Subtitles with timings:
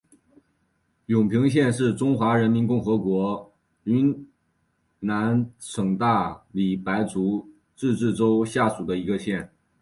[1.05, 3.53] 永平县是中华人民共和国
[3.83, 4.27] 云
[5.01, 9.47] 南省大理白族自治州下属的一个县。